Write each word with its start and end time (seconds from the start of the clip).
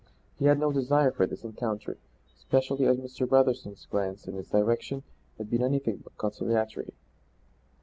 He 0.39 0.45
had 0.45 0.57
no 0.57 0.71
desire 0.71 1.11
for 1.11 1.27
this 1.27 1.43
encounter, 1.43 1.95
especially 2.35 2.87
as 2.87 2.97
Mr. 2.97 3.27
Brotherson's 3.27 3.85
glance 3.85 4.27
in 4.27 4.33
his 4.33 4.49
direction 4.49 5.03
had 5.37 5.51
been 5.51 5.61
anything 5.61 5.97
but 5.97 6.17
conciliatory. 6.17 6.95